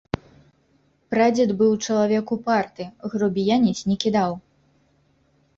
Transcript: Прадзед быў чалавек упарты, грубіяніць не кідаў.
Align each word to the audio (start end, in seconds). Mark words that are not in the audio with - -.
Прадзед 1.13 1.49
быў 1.59 1.71
чалавек 1.85 2.33
упарты, 2.37 2.83
грубіяніць 3.15 3.85
не 3.91 3.95
кідаў. 4.07 4.31